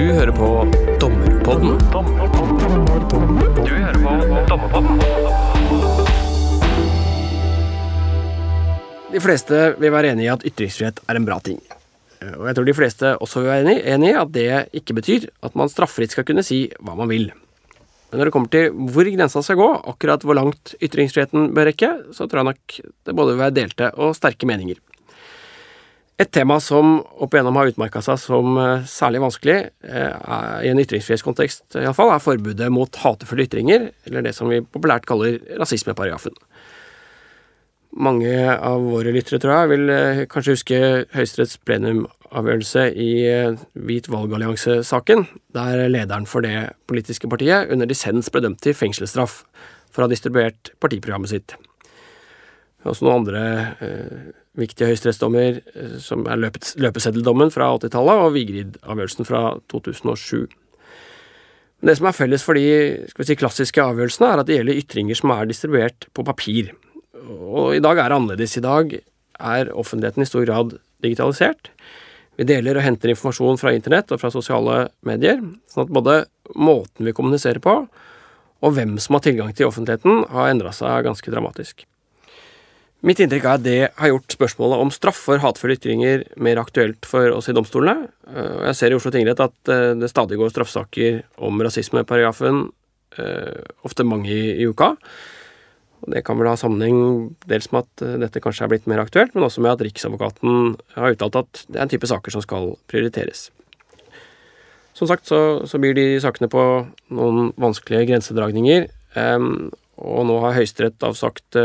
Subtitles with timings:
[0.00, 0.46] Du hører på
[0.96, 1.74] Dommerpodden.
[9.12, 11.60] De fleste vil være enig i at ytringsfrihet er en bra ting.
[12.30, 14.48] Og jeg tror de fleste også vil være enig i at det
[14.80, 17.28] ikke betyr at man straffritt skal kunne si hva man vil.
[18.08, 21.92] Men når det kommer til hvor grensa skal gå, akkurat hvor langt ytringsfriheten bør rekke,
[22.16, 24.80] så tror jeg nok det både vil være delte og sterke meninger.
[26.20, 29.56] Et tema som opp igjennom har utmerka seg som eh, særlig vanskelig,
[29.88, 30.26] eh,
[30.66, 35.38] i en ytringsfrihetskontekst iallfall, er forbudet mot hatefulle ytringer, eller det som vi populært kaller
[35.60, 36.36] rasismeparagrafen.
[38.04, 40.82] Mange av våre lyttere, tror jeg, vil eh, kanskje huske
[41.16, 43.10] Høyesteretts plenumavgjørelse i
[43.88, 45.24] Hvit valgallianse-saken,
[45.56, 49.40] der lederen for det politiske partiet under dissens ble dømt til fengselsstraff
[49.88, 51.56] for å ha distribuert partiprogrammet sitt.
[52.84, 53.42] Også noen andre
[53.80, 60.48] eh, viktige høyesterettsdommer, eh, som er løpeseddeldommen fra 80-tallet og Vigrid-avgjørelsen fra 2007.
[61.80, 65.16] Men det som er felles for de si, klassiske avgjørelsene, er at det gjelder ytringer
[65.16, 66.74] som er distribuert på papir.
[67.20, 68.58] Og i dag er det annerledes.
[68.58, 68.94] I dag
[69.40, 71.70] er offentligheten i stor grad digitalisert.
[72.36, 76.22] Vi deler og henter informasjon fra internett og fra sosiale medier, sånn at både
[76.56, 77.74] måten vi kommuniserer på,
[78.60, 81.86] og hvem som har tilgang til offentligheten, har endra seg ganske dramatisk.
[83.00, 87.06] Mitt inntrykk er at det har gjort spørsmålet om straff for hatefulle ytringer mer aktuelt
[87.08, 88.10] for oss i domstolene.
[88.28, 92.66] Eh, jeg ser i Oslo tingrett at eh, det stadig går straffesaker om rasismeparagrafen,
[93.16, 94.92] eh, ofte mange i, uka.
[96.12, 99.46] Det kan vel ha sammenheng dels med at dette kanskje er blitt mer aktuelt, men
[99.48, 103.48] også med at Riksadvokaten har uttalt at det er en type saker som skal prioriteres.
[104.96, 106.64] Som sagt så, så byr de sakene på
[107.16, 108.88] noen vanskelige grensedragninger,
[110.00, 111.60] og nå har Høyesterett avsagt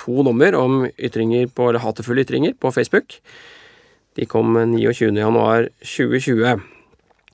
[0.00, 3.20] to dommer om ytringer på, eller hatefulle ytringer på Facebook.
[4.16, 6.60] De kom 29.1.2020,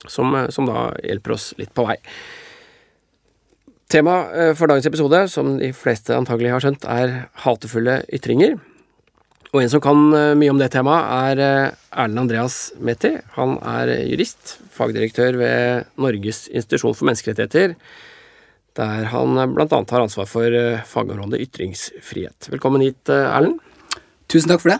[0.07, 1.97] som, som da hjelper oss litt på vei.
[3.89, 8.59] Temaet eh, for dagens episode, som de fleste antagelig har skjønt, er hatefulle ytringer.
[9.49, 13.17] Og en som kan eh, mye om det temaet, er eh, Erlend Andreas Methi.
[13.33, 17.73] Han er jurist, fagdirektør ved Norges institusjon for menneskerettigheter
[18.79, 19.67] der han bl.a.
[19.67, 22.49] har ansvar for eh, fagområdet ytringsfrihet.
[22.53, 23.59] Velkommen hit, eh, Erlend.
[24.31, 24.79] Tusen takk for det.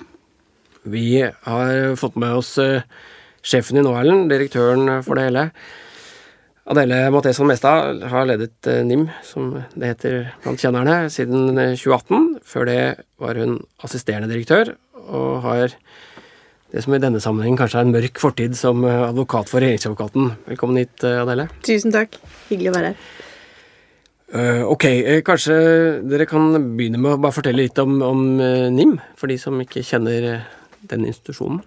[0.90, 2.86] Vi har fått med oss eh,
[3.44, 5.50] sjefen i nå, Erlend, direktøren for det hele.
[6.70, 12.28] Adele Matheson Mestad har ledet NIM, som det heter blant kjennerne, siden 2018.
[12.46, 12.81] Før det
[13.18, 14.76] var hun assisterende direktør,
[15.10, 15.74] og har
[16.70, 20.30] det som i denne sammenheng kanskje er en mørk fortid som advokat for regjeringsadvokaten.
[20.52, 21.50] Velkommen hit, Adele.
[21.66, 22.20] Tusen takk.
[22.52, 23.19] Hyggelig å være her.
[24.29, 25.56] Uh, ok, uh, kanskje
[26.06, 29.57] dere kan begynne med å bare fortelle litt om, om uh, NIM, for de som
[29.57, 30.44] ikke kjenner
[30.91, 31.63] den institusjonen.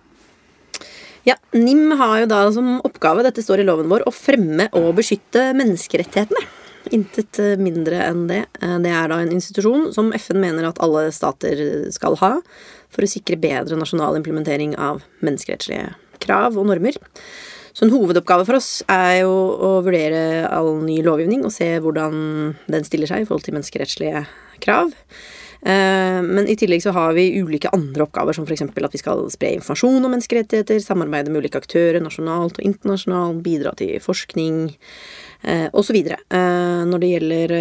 [1.27, 4.93] Ja, NIM har jo da som oppgave, dette står i loven vår, å fremme og
[4.99, 6.43] beskytte menneskerettighetene.
[6.95, 8.41] Intet mindre enn det.
[8.59, 11.61] Det er da en institusjon som FN mener at alle stater
[11.95, 12.33] skal ha
[12.91, 16.99] for å sikre bedre nasjonal implementering av menneskerettslige krav og normer.
[17.73, 22.17] Så en hovedoppgave for oss er jo å vurdere all ny lovgivning og se hvordan
[22.69, 24.27] den stiller seg i forhold til menneskerettslige
[24.63, 24.93] krav.
[25.63, 28.65] Eh, men i tillegg så har vi ulike andre oppgaver, som f.eks.
[28.67, 33.73] at vi skal spre informasjon om menneskerettigheter, samarbeide med ulike aktører nasjonalt og internasjonalt, bidra
[33.79, 34.65] til forskning
[35.47, 36.01] eh, osv.
[36.03, 37.55] Eh, når det gjelder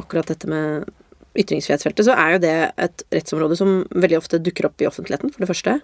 [0.00, 0.88] akkurat dette med
[1.38, 5.44] ytringsfrihetsfeltet, så er jo det et rettsområde som veldig ofte dukker opp i offentligheten, for
[5.44, 5.76] det første.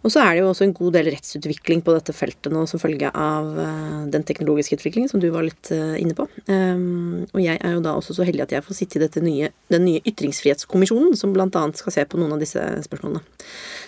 [0.00, 2.80] Og så er det jo også en god del rettsutvikling på dette feltet nå som
[2.80, 6.24] følge av uh, den teknologiske utviklingen som du var litt uh, inne på.
[6.48, 9.50] Um, og jeg er jo da også så heldig at jeg får sitte i nye,
[9.72, 11.66] den nye ytringsfrihetskommisjonen, som bl.a.
[11.76, 13.20] skal se på noen av disse spørsmålene.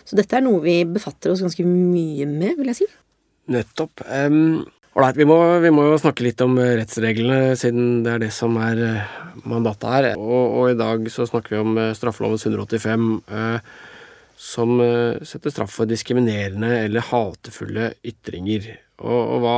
[0.05, 2.93] Så dette er noe vi befatter oss ganske mye med, vil jeg si.
[3.53, 4.05] Nettopp.
[4.07, 4.63] Um
[4.93, 8.83] Ålreit, vi, vi, må jo snakke litt om rettsreglene, siden det er det som er
[9.49, 10.09] mandatet her.
[10.21, 13.07] Og, og i dag så snakker vi om straffelovens 185.
[13.33, 13.89] Uh,
[14.43, 18.73] som eh, setter straff for diskriminerende eller hatefulle ytringer.
[19.03, 19.57] Og, og hva,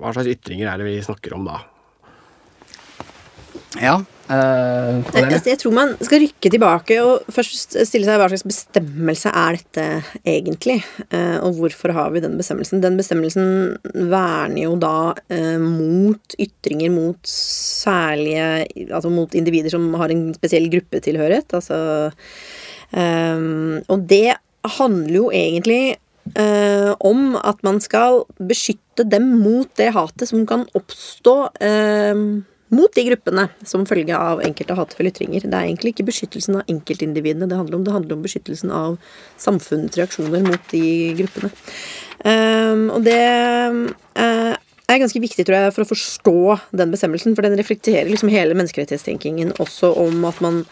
[0.00, 1.62] hva, slags ytringer er det vi snakker om da?
[3.76, 8.46] Ja øh, jeg, jeg, tror man skal rykke tilbake og først stille seg hva slags
[8.46, 9.84] bestemmelse er dette
[10.22, 10.78] egentlig?
[11.10, 12.80] Uh, og hvorfor har vi den bestemmelsen?
[12.82, 20.14] Den bestemmelsen verner jo da uh, mot ytringer mot særlige Altså mot individer som har
[20.14, 21.52] en spesiell gruppetilhørighet.
[21.58, 22.00] Altså
[22.92, 24.36] Um, og det
[24.78, 25.96] handler jo egentlig
[26.38, 32.26] uh, om at man skal beskytte dem mot det hatet som kan oppstå uh,
[32.74, 35.46] mot de gruppene som følge av enkelte hatefulle ytringer.
[35.46, 37.86] Det er egentlig ikke beskyttelsen av enkeltindividene det handler om.
[37.86, 38.96] Det handler om beskyttelsen av
[39.38, 40.86] samfunnets reaksjoner mot de
[41.20, 41.52] gruppene.
[42.26, 43.20] Um, og det
[44.18, 44.54] uh,
[44.94, 46.38] er ganske viktig tror jeg, for å forstå
[46.78, 50.62] den bestemmelsen, for den reflekterer liksom hele menneskerettighetstenkingen også om at man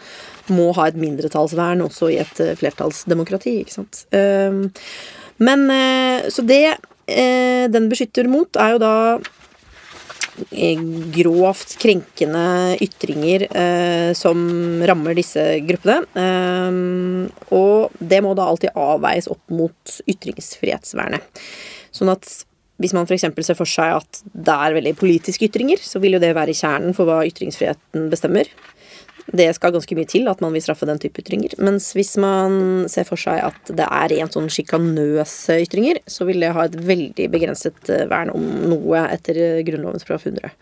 [0.52, 3.58] må ha et mindretallsvern også i et eh, flertallsdemokrati.
[3.62, 4.05] ikke sant?
[4.14, 4.66] Ehm,
[5.43, 6.76] men eh, Så det
[7.06, 8.96] eh, den beskytter mot, er jo da
[11.14, 13.44] grovt krenkende ytringer
[14.19, 14.40] som
[14.82, 16.00] rammer disse gruppene.
[16.19, 21.44] Eh, og det må da alltid avveies opp mot ytringsfrihetsvernet.
[21.94, 22.26] Sånn at
[22.82, 23.26] hvis man f.eks.
[23.47, 26.97] ser for seg at det er veldig politiske ytringer, så vil jo det være kjernen
[26.97, 28.50] for hva ytringsfriheten bestemmer.
[29.25, 31.55] Det skal ganske mye til at man vil straffe den type ytringer.
[31.65, 36.44] Mens hvis man ser for seg at det er rent sånn sjikanøse ytringer, så vil
[36.44, 40.53] det ha et veldig begrenset eh, vern om noe etter Grunnlovens paragraf 100.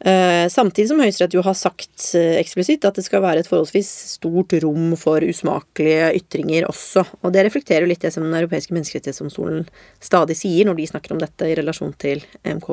[0.00, 3.90] Uh, samtidig som Høyesterett jo har sagt uh, eksplisitt at det skal være et forholdsvis
[4.14, 7.04] stort rom for usmakelige ytringer også.
[7.20, 9.66] Og det reflekterer jo litt det som Den europeiske menneskerettighetsdomstolen
[10.00, 12.70] stadig sier når de snakker om dette i relasjon til EMK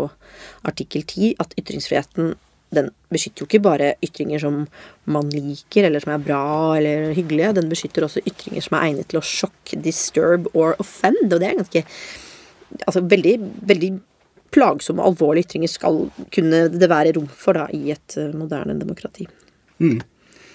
[0.72, 2.38] artikkel 10, at ytringsfriheten
[2.76, 4.64] den beskytter jo ikke bare ytringer som
[5.08, 7.54] man liker, eller som er bra eller hyggelige.
[7.60, 11.28] Den beskytter også ytringer som er egnet til å shock, disturb or offend.
[11.28, 11.86] Og det er ganske
[12.84, 13.90] Altså veldig, veldig
[14.54, 18.78] plagsomme og alvorlige ytringer skal kunne det være rom for da i et eh, moderne
[18.80, 19.28] demokrati.
[19.84, 20.00] Mm.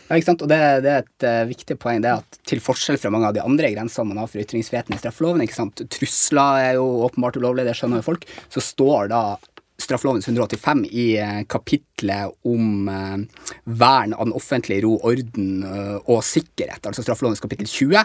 [0.09, 0.43] Ja, ikke sant?
[0.44, 2.03] Og det, det er et uh, viktig poeng.
[2.05, 5.00] det at Til forskjell fra mange av de andre grensene man har for ytringsfriheten i
[5.00, 5.81] straffeloven, ikke sant?
[5.94, 9.23] trusler er jo åpenbart ulovlig, det skjønner jo folk, så står da
[9.82, 13.17] straffelovens 185 i eh, kapitlet om eh,
[13.64, 18.05] vern av den offentlige ro, orden eh, og sikkerhet, altså straffelovens kapittel 20,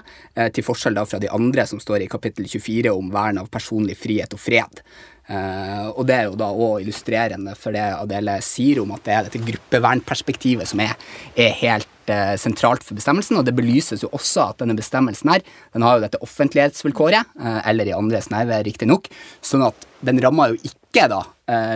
[0.54, 3.98] til forskjell da fra de andre som står i kapittel 24 om vern av personlig
[4.00, 4.82] frihet og fred.
[5.28, 9.26] Og det er jo da òg illustrerende for det Adele sier om at det er
[9.26, 10.94] dette gruppevernperspektivet som er,
[11.36, 13.36] er helt sentralt for bestemmelsen.
[13.42, 15.44] Og det belyses jo også at denne bestemmelsen her,
[15.76, 17.36] den har jo dette offentlighetsvilkåret,
[17.68, 19.12] eller i andre snerve riktignok,
[19.44, 21.24] sånn at den rammer jo ikke da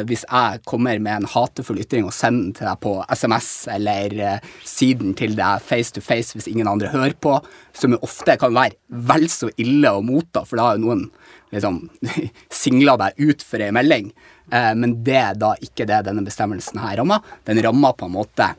[0.04, 4.42] hvis jeg kommer med en hatefull ytring og sender den til deg på SMS, eller
[4.68, 7.38] siden den til deg face to face hvis ingen andre hører på,
[7.72, 8.76] som jo ofte kan være
[9.12, 11.06] vel så ille å motta, for da har jo noen
[11.56, 11.80] liksom
[12.64, 14.12] singla deg ut for ei melding.
[14.52, 17.24] Eh, men det er da ikke det denne bestemmelsen her rammer.
[17.48, 18.52] Den rammer på en måte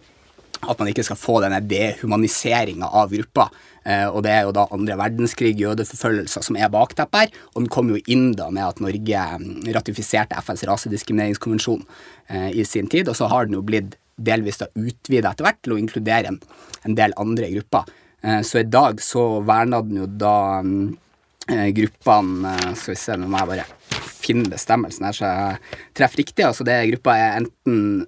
[0.63, 3.49] at man ikke skal få denne dehumaniseringa av gruppa.
[3.85, 7.41] Eh, og det er jo da andre verdenskrig, jødeforfølgelser, som er bakteppet her.
[7.53, 11.83] Og den kom jo inn da med at Norge mm, ratifiserte FNs rasediskrimineringskonvensjon
[12.29, 13.11] eh, i sin tid.
[13.11, 16.97] Og så har den jo blitt delvis da utvida etter hvert til å inkludere en,
[16.99, 17.91] del andre grupper.
[18.23, 20.91] Eh, så i dag så verna den jo da mm,
[21.75, 23.65] gruppene Skal vi se, nå må jeg bare
[24.23, 26.45] finne bestemmelsen her så jeg treffer riktig.
[26.47, 28.05] Altså det gruppa er enten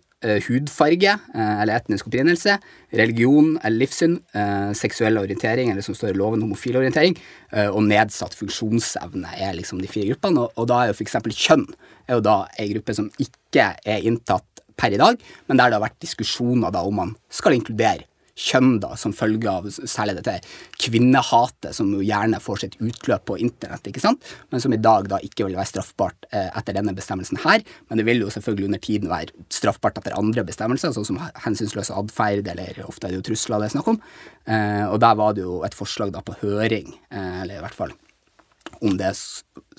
[0.46, 2.56] hudfarge uh, eller etnisk opprinnelse,
[2.94, 7.18] religion eller livssyn, uh, seksuell orientering, eller som står i loven, homofil orientering,
[7.54, 10.48] og nedsatt funksjonsevne er liksom de fire gruppene.
[10.58, 11.14] Og da er jo f.eks.
[11.38, 11.68] kjønn
[12.08, 15.78] er jo da ei gruppe som ikke er inntatt per i dag, men der det
[15.78, 20.40] har vært diskusjoner da om man skal inkludere kjønn, da, som følge av særlig dette
[20.82, 25.08] kvinnehatet, som jo gjerne får sitt utløp på internett, ikke sant, men som i dag
[25.10, 27.62] da ikke vil være straffbart eh, etter denne bestemmelsen her.
[27.88, 31.92] Men det vil jo selvfølgelig under tiden være straffbart etter andre bestemmelser, sånn som hensynsløs
[31.94, 34.00] atferd, eller ofte er det jo trusler det er snakk om.
[34.50, 37.82] Eh, og der var det jo et forslag da på høring, eh, eller i hvert
[37.82, 37.94] fall
[38.84, 39.12] om det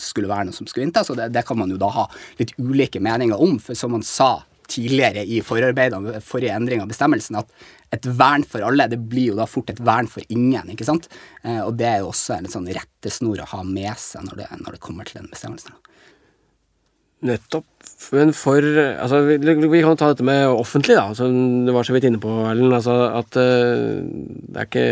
[0.02, 2.06] skulle være noe som skulle inntas, og det, det kan man jo da ha
[2.40, 4.38] litt ulike meninger om, for som man sa
[4.72, 9.40] tidligere i forarbeidene, forrige endring av bestemmelsen, at et vern for alle, det blir jo
[9.40, 11.10] da fort et vern for ingen, ikke sant?
[11.44, 14.50] Eh, og det er jo også en sånn rettesnor å ha med seg når det,
[14.62, 15.76] når det kommer til den bestemmelsen.
[17.26, 17.66] Nettopp.
[18.14, 21.96] Men for Altså, vi, vi, kan ta dette med offentlig, da, som du var så
[21.96, 22.76] vidt inne på, Erlend.
[22.76, 24.88] Altså at uh, det er ikke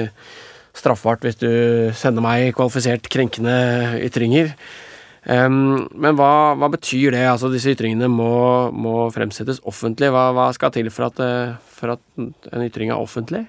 [0.73, 1.51] straffbart hvis du
[1.97, 3.53] sender meg kvalifisert krenkende
[4.01, 4.53] ytringer.
[5.23, 7.23] Um, men hva, hva, betyr det?
[7.29, 8.33] Altså Disse ytringene må,
[8.75, 10.11] må fremsettes offentlig.
[10.11, 13.45] Hva, hva, skal til for at, eh, for at en ytring er offentlig?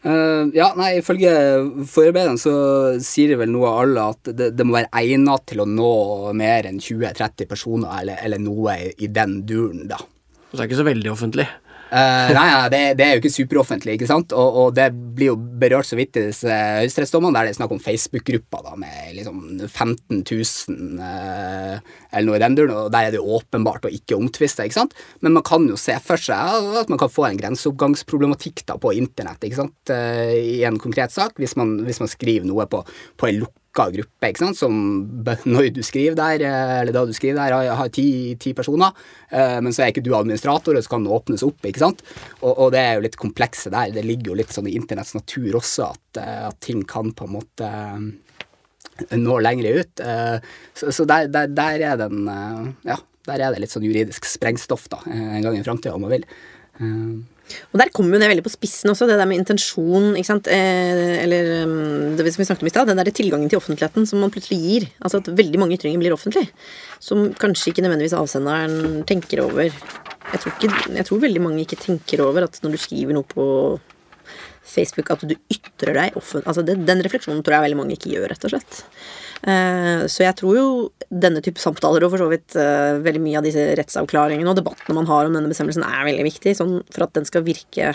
[0.00, 1.30] Uh, ja, nei, Ifølge
[1.84, 2.52] forarbeidene så
[3.04, 5.90] sier vel noe av alle at det, det, må være egnet til å nå
[6.40, 10.00] mer enn 20-30 personer, eller, eller, noe i, i den duren, da.
[10.48, 11.46] Så det er ikke så veldig offentlig?
[11.90, 14.30] Uh, nei, nei det, det, er jo ikke superoffentlig, ikke sant?
[14.36, 17.74] Og, og, det blir jo berørt så vidt i disse høyesterettsdommene, der det er snakk
[17.74, 21.80] om Facebook-grupper med liksom 15 000 uh,
[22.12, 24.78] eller noe i den duren, og der er det jo åpenbart og ikke omtvista, ikke
[24.78, 24.94] sant?
[25.24, 28.94] Men man kan jo se for seg at man kan få en grenseoppgangsproblematikk da på
[28.94, 32.84] internett, ikke sant, uh, i en konkret sak, hvis man, hvis man skriver noe på,
[33.18, 34.74] på en lukk lukka gruppe, ikke sant, som
[35.46, 38.92] når du skriver der, eh, eller da du skriver der, har, har ti, ti, personer,
[39.30, 42.02] eh, men så er ikke du administrator, og så kan det åpnes opp, ikke sant,
[42.42, 43.92] og, og, det er jo litt komplekse der.
[43.92, 47.28] Det ligger jo litt sånn i internetts natur også, at, eh, at ting kan på
[47.28, 47.70] en måte
[49.16, 50.00] nå lenger ut.
[50.76, 52.26] Så, så der, der, der, er den
[52.84, 56.12] Ja, der er det litt sånn juridisk sprengstoff da, en gang i framtida, om man
[56.12, 56.26] vil.
[57.70, 60.50] Og der kommer jo det veldig på spissen også, det der med intensjon, ikke sant.
[60.50, 64.08] Eh, eller um, det som vi snakket om i stad, den der tilgangen til offentligheten
[64.08, 64.88] som man plutselig gir.
[65.00, 66.50] Altså at veldig mange ytringer blir offentlige.
[67.02, 69.70] Som kanskje ikke nødvendigvis avsenderen tenker over.
[69.70, 73.26] Jeg tror, ikke, jeg tror veldig mange ikke tenker over at når du skriver noe
[73.26, 73.46] på
[74.70, 78.12] Facebook, at du ytrer deg offentlig altså det, Den refleksjonen tror jeg veldig mange ikke
[78.12, 78.84] gjør, rett og slett.
[79.40, 80.68] Eh, så jeg tror jo
[81.08, 84.98] denne type samtaler og for så vidt eh, veldig mye av disse rettsavklaringene og debattene
[84.98, 87.94] man har om denne bestemmelsen, er veldig viktig sånn for at den skal virke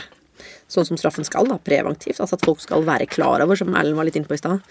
[0.72, 2.20] sånn som straffen skal, da, preventivt.
[2.20, 4.64] Altså at folk skal være klar over, som Erlend var litt inne på i stad,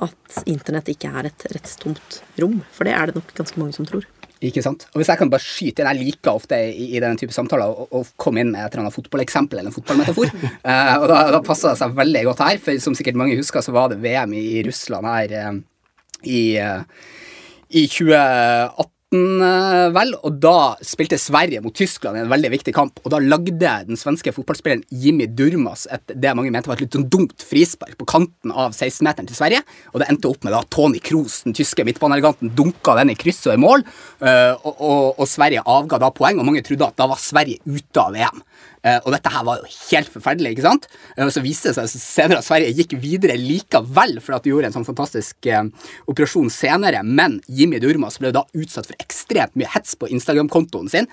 [0.00, 2.58] at internett ikke er et rettstomt rom.
[2.74, 4.06] For det er det nok ganske mange som tror.
[4.40, 4.86] Ikke sant?
[4.94, 7.68] Og Hvis jeg kan bare skyte inn, jeg liker ofte i, i denne type samtaler
[7.68, 10.30] å, å komme inn med et eller annet fotballeksempel eller en fotballmetafor.
[10.64, 13.64] uh, og Da, da passer det seg veldig godt her, for som sikkert mange husker,
[13.64, 15.50] så var det VM i, i Russland her eh,
[16.24, 16.82] i, eh,
[17.70, 18.90] i 2018.
[19.42, 23.00] eh, Vel, og Da spilte Sverige mot Tyskland i en veldig viktig kamp.
[23.02, 26.94] Og Da lagde den svenske fotballspilleren Jimmy Durmas et, det mange mente var et litt
[26.94, 29.64] sånn dumt frispark på kanten av 16-meteren til Sverige.
[29.92, 33.46] Og Det endte opp med da Tony Kroos, den tyske midtbaneeleganten, dunka den i kryss
[33.48, 33.82] og i mål.
[34.22, 37.58] eh, og, og, og Sverige avga da poeng, og mange trodde at da var Sverige
[37.66, 38.42] ute av VM.
[38.80, 40.54] Eh, og dette her var jo helt forferdelig.
[40.54, 40.86] ikke sant?
[41.16, 44.70] Eh, Så viste det seg senere at Sverige gikk videre likevel, for at de gjorde
[44.70, 45.68] en sånn fantastisk eh,
[46.08, 47.02] operasjon senere.
[47.04, 51.08] Men Jimmy Durmas ble da utsatt for ekstremt mye hets på Instagram-kontoen sin.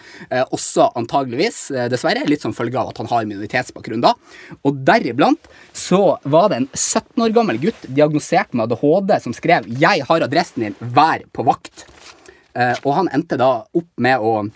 [0.54, 4.14] Også antageligvis, dessverre, litt som følge av at han har minoritetsbakgrunn da.
[4.66, 9.68] Og deriblant så var det en 17 år gammel gutt diagnosert med ADHD som skrev
[9.68, 11.86] 'Jeg har adressen din, vær på vakt'.
[12.86, 14.50] Og han endte da opp med å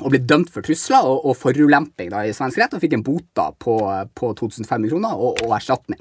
[0.00, 3.04] og ble dømt for trusler og, og forulemping da, i svensk rett og fikk en
[3.04, 3.76] bot da på,
[4.16, 6.00] på 2500 kroner og, og erstatning.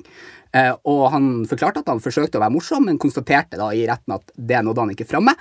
[0.56, 4.16] Eh, og han forklarte at han forsøkte å være morsom, men konstaterte da i retten
[4.16, 5.36] at det nådde han ikke framme.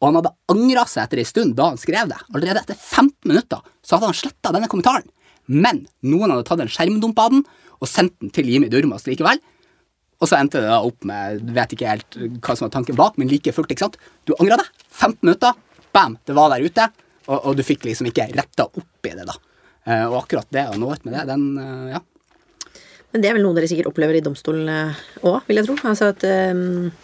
[0.00, 2.20] Og han hadde angra seg etter ei stund da han skrev det.
[2.32, 5.08] Allerede etter 15 minutter så hadde han sletta denne kommentaren.
[5.50, 7.44] Men noen hadde tatt en skjermdump av den
[7.80, 9.40] og sendt den til Jimmy Durmas likevel.
[10.20, 13.16] Og så endte det da opp med vet ikke helt hva som var tanken bak,
[13.20, 13.72] men like fullt.
[13.72, 14.00] ikke sant?
[14.28, 14.68] Du angra deg.
[14.92, 15.56] 15 minutter.
[15.96, 16.18] Bam!
[16.28, 16.88] Det var der ute.
[17.30, 19.36] Og, og du fikk liksom ikke retta opp i det, da.
[19.86, 22.04] Eh, og akkurat det å nå ut med det, den eh, Ja.
[23.10, 24.68] Men det er vel noe dere sikkert opplever i domstolen
[25.26, 25.74] òg, vil jeg tro.
[25.90, 26.22] Altså at
[26.54, 27.00] um,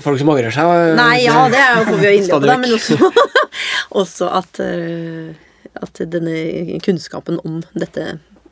[0.00, 0.70] Folk som angrer seg.
[0.72, 3.10] eh, Nei, ja, det er jo får vi jo innlede på, da, men også,
[4.02, 8.04] også at, eh, at denne kunnskapen om dette,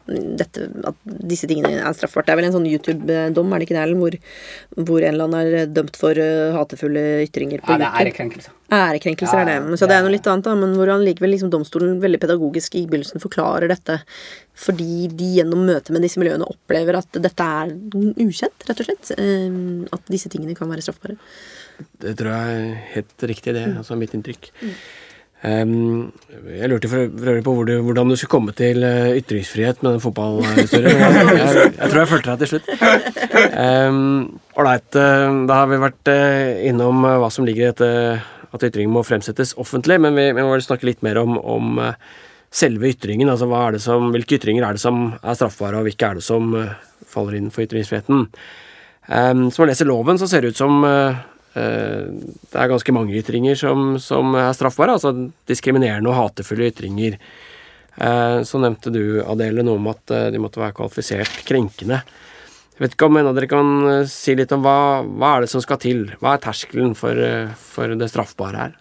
[0.06, 2.26] dette At disse tingene er straffbart.
[2.28, 4.18] Det er vel en sånn YouTube-dom, er det ikke det, Erlend, hvor,
[4.86, 8.52] hvor en eller annen er dømt for eh, hatefulle ytringer på ja, det er YouTube?
[8.76, 9.34] ærekrenkelse.
[9.34, 9.56] ja, er det.
[9.72, 12.20] Ja, Så det er noe litt annet, da, men hvor han likevel liksom domstolen veldig
[12.22, 13.98] pedagogisk i begynnelsen forklarer dette
[14.56, 17.74] fordi de gjennom møtet med disse miljøene opplever at dette er
[18.16, 19.10] ukjent, rett og slett.
[19.18, 19.58] Eh,
[19.92, 21.18] At disse tingene kan være straffbare.
[22.00, 23.66] Det tror jeg er helt riktig, det.
[23.76, 24.48] Altså mitt inntrykk.
[24.62, 24.72] Ehm,
[25.46, 29.96] jeg lurte for øvrig på hvor du, hvordan du skulle komme til eh, ytringsfrihet med
[29.96, 30.98] den fotballhistorien.
[31.06, 32.66] Jeg, jeg, jeg tror jeg fulgte deg til slutt.
[34.56, 34.88] Ålreit.
[34.96, 37.90] da har vi vært eh, innom hva som ligger i dette
[38.56, 41.80] at ytringen må fremsettes offentlig, men vi, vi må vel snakke litt mer om, om
[42.50, 43.30] selve ytringen.
[43.30, 46.54] Altså er som, hvilke ytringer er det som er straffbare, og hvilke er det som
[47.06, 48.26] faller inn for ytringsfriheten?
[49.06, 51.18] Um, som man leser loven, så ser det ut som eh,
[51.56, 54.98] det er ganske mange ytringer som, som er straffbare.
[54.98, 55.12] Altså
[55.48, 57.16] diskriminerende og hatefulle ytringer.
[57.96, 62.02] Eh, så nevnte du, Adele, noe om at eh, de måtte være kvalifisert krenkende.
[62.76, 65.46] Jeg vet ikke om en av dere kan eh, si litt om hva, hva er
[65.46, 66.10] det som skal til?
[66.20, 68.74] Hva er terskelen for, eh, for det straffbare her?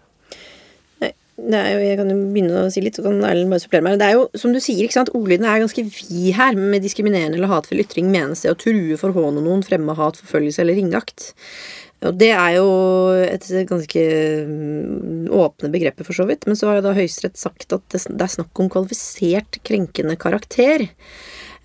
[1.36, 3.84] Det er jo, jeg kan jo begynne å si litt, så kan Erlend bare supplere
[3.84, 3.98] meg.
[4.00, 6.56] Det er jo, som du sier, ikke sant, ordlyden er ganske vid her.
[6.56, 10.80] Med diskriminerende eller hatefull ytring menes det å true, forhåne noen, fremme hat, forfølgelse eller
[10.80, 11.34] ringakt.
[12.06, 12.68] Og det er jo
[13.26, 14.04] et ganske
[14.50, 16.46] mm, åpne begrepet, for så vidt.
[16.48, 20.88] Men så har jo da Høyesterett sagt at det er snakk om kvalifisert krenkende karakter.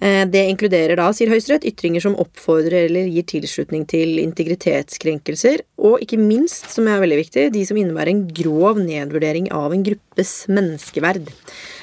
[0.00, 6.00] Eh, Det inkluderer da, sier Høyesterett, ytringer som oppfordrer eller gir tilslutning til integritetskrenkelser, og
[6.00, 10.32] ikke minst, som er veldig viktig, de som innebærer en grov nedvurdering av en gruppes
[10.48, 11.28] menneskeverd.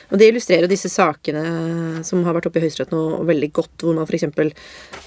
[0.09, 3.97] Og Det illustrerer disse sakene som har vært oppe i Høyesterett nå veldig godt, hvor
[3.97, 4.23] man f.eks.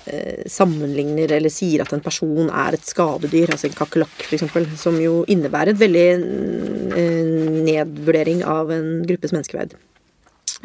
[0.07, 4.47] Eh, sammenligner eller sier at en person er et skadedyr, altså en kakerlakk f.eks.,
[4.79, 6.07] som jo innebærer et veldig
[7.01, 7.33] eh,
[7.65, 9.75] nedvurdering av en gruppes menneskeverd.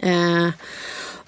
[0.04, 0.52] Eh,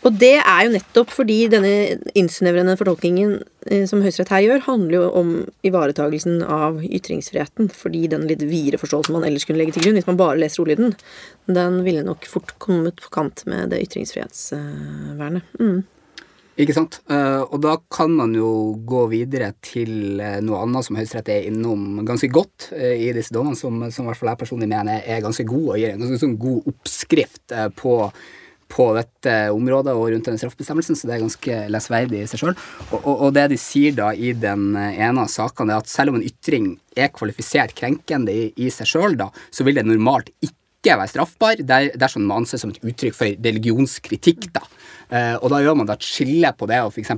[0.07, 1.71] og det er jo nettopp fordi denne
[2.17, 3.33] innsnevrende fortolkningen
[3.67, 5.33] eh, som Høyesterett her gjør, handler jo om
[5.67, 7.67] ivaretagelsen av ytringsfriheten.
[7.75, 10.63] Fordi den litt videre forståelsen man ellers kunne legge til grunn, hvis man bare leser
[10.63, 10.95] ordlyden,
[11.51, 15.51] den ville nok fort kommet på kant med det ytringsfrihetsvernet.
[15.59, 15.83] Mm.
[16.57, 17.01] Ikke sant?
[17.11, 18.49] Eh, og da kan man jo
[18.87, 23.59] gå videre til eh, noe annet som Høyesterett er innom ganske godt i disse dommene,
[23.59, 26.23] som, som i hvert fall jeg personlig mener er ganske god og gir en ganske
[26.23, 28.01] sånn god oppskrift på,
[28.71, 32.53] på dette området og rundt den straffebestemmelsen, så det er ganske lesverdig i seg sjøl.
[32.91, 36.13] Og, og, og, det de sier da i den ene av sakene, er at selv
[36.13, 39.19] om en ytring er kvalifisert krenkende i, i seg sjøl,
[39.51, 40.55] så vil det normalt ikke
[40.85, 44.49] være straffbar der, dersom den må anses som et uttrykk for religionskritikk.
[44.53, 44.61] da.
[45.09, 47.11] Eh, og da gjør man da et skille på det å f.eks.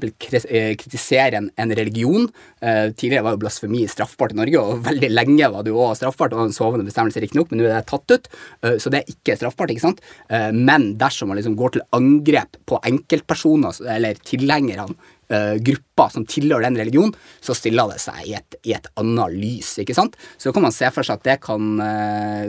[0.46, 2.28] Eh, kritisere en, en religion.
[2.62, 6.04] Eh, tidligere var jo blasfemi straffbart i Norge, og veldig lenge var det jo også
[6.04, 6.36] straffbart.
[6.38, 8.32] Og en sovende bestemmelse, riktignok, men nå er det tatt ut,
[8.64, 9.74] eh, så det er ikke straffbart.
[9.74, 10.02] ikke sant?
[10.30, 14.94] men dersom man liksom går til angrep på enkeltpersoner eller tilhengerne
[15.34, 19.36] uh, grupper som tilhører den religionen, så stiller det seg i et, i et, annet
[19.36, 19.76] lys.
[19.82, 20.18] ikke sant?
[20.38, 22.48] Så kan man se for seg at det kan uh,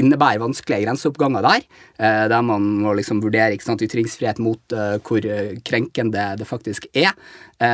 [0.00, 1.64] innebære vanskelige grenseoppganger der,
[2.00, 5.24] uh, der man må liksom vurdere ikke sant, ytringsfrihet mot hvor
[5.66, 7.12] krenkende det faktisk er.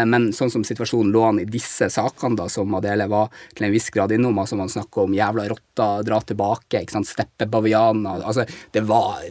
[0.09, 3.73] men sånn som situasjonen lå an i disse sakene, da, som Adele var til en
[3.73, 8.25] viss grad innom, altså man snakker om jævla rotter, dra tilbake, ikke sant, steppe bavianer
[8.27, 9.23] altså Det var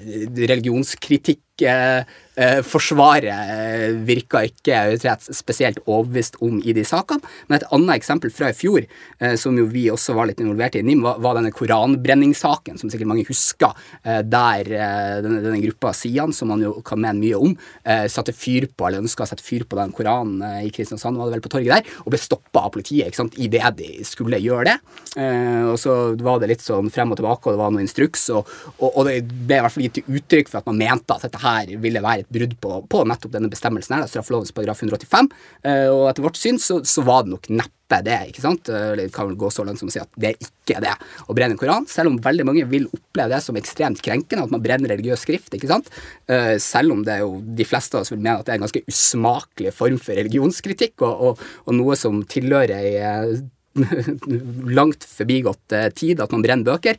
[0.49, 7.23] religionskritikk eh, Forsvaret eh, virka ikke Høyesterett spesielt overbevist om i de sakene.
[7.47, 8.85] Men et annet eksempel fra i fjor,
[9.19, 12.91] eh, som jo vi også var litt involvert i NIM, var, var denne koranbrenningssaken, som
[12.93, 17.21] sikkert mange husker, eh, der eh, denne, denne, gruppa Sian, som man jo kan mene
[17.21, 20.71] mye om, eh, satte fyr på, eller ønska å sette fyr på den koranen i
[20.73, 23.73] Kristiansand, var det vel på torget der, og ble stoppa av politiet ikke sant, idet
[23.79, 24.77] de skulle gjøre det.
[25.17, 28.49] og så var det litt sånn frem og tilbake, og det var noe instruks, og,
[28.77, 31.41] og, og det ble i hvert fall gitt uttrykk for at man mente at dette
[31.41, 35.31] her ville være et brudd på, på nettopp denne bestemmelsen, her, straffelovens paragraf 185.
[35.63, 38.17] Eh, og etter vårt syn så, så var det nok neppe det.
[38.29, 38.69] ikke sant?
[38.69, 40.93] Eller det kan vel gå så langt som å si at det er ikke det
[41.27, 44.53] å brenne en koran, selv om veldig mange vil oppleve det som ekstremt krenkende, at
[44.53, 45.53] man brenner religiøs skrift.
[45.55, 45.91] ikke sant?
[46.27, 48.59] Eh, selv om det er jo de fleste av oss vil mene at det er
[48.59, 53.39] en ganske usmakelig form for religionskritikk, og, og, og noe som tilhører ei
[54.77, 56.97] langt forbigått tid at man brenner bøker,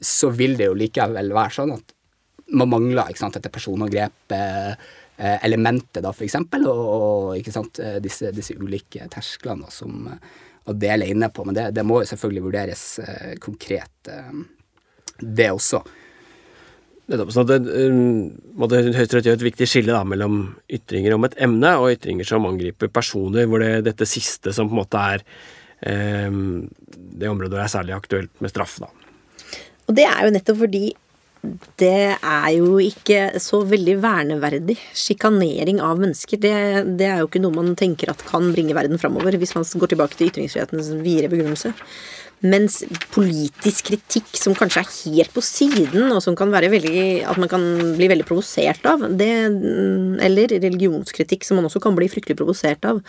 [0.00, 1.92] så vil det jo likevel være sånn at
[2.52, 8.32] man mangler ikke sant, dette personangrep-elementet, da, for eksempel, og, og ikke sant, eh, disse,
[8.34, 9.90] disse ulike tersklene som
[10.68, 11.44] å dele inne på.
[11.46, 14.32] Men det, det må jo selvfølgelig vurderes eh, konkret, eh,
[15.20, 15.78] det også.
[17.10, 17.32] Nettopp.
[17.34, 17.58] Så det,
[17.90, 18.30] um,
[18.70, 20.34] Høyesterett gjør et viktig skille da, mellom
[20.70, 24.74] ytringer om et emne og ytringer som angriper personer, hvor det dette siste som på
[24.76, 25.20] en måte er
[26.30, 28.74] um, det området hvor det er særlig aktuelt med straff.
[28.84, 28.88] da.
[29.90, 30.84] Og det er jo nettopp fordi
[31.80, 34.76] det er jo ikke så veldig verneverdig.
[34.96, 36.54] Sjikanering av mennesker, det,
[37.00, 39.94] det, er jo ikke noe man tenker at kan bringe verden framover, hvis man går
[39.94, 41.72] tilbake til ytringsfrihetens videre begrunnelse.
[42.40, 42.78] Mens
[43.12, 47.50] politisk kritikk som kanskje er helt på siden, og som kan være veldig At man
[47.52, 47.64] kan
[47.98, 49.28] bli veldig provosert av, det,
[50.24, 53.02] eller religionskritikk som man også kan bli fryktelig provosert av,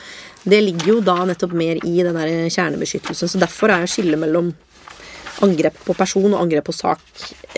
[0.43, 3.31] det ligger jo da nettopp mer i den der kjernebeskyttelsen.
[3.31, 4.51] Så derfor er skillet mellom
[5.45, 7.03] angrep på person og angrep på sak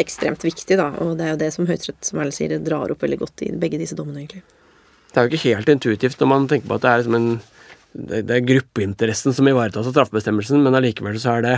[0.01, 0.89] ekstremt viktig, da.
[1.03, 3.51] Og det er jo det som Høyesterett som jeg sier, drar opp veldig godt i
[3.59, 4.43] begge disse dommene, egentlig.
[5.13, 7.33] Det er jo ikke helt intuitivt når man tenker på at det er liksom en
[7.93, 11.57] det, er gruppeinteressen som ivaretas av straffebestemmelsen, men allikevel så er det